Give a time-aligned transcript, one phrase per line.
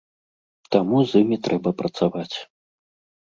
[0.75, 2.37] Таму з імі трэба працаваць.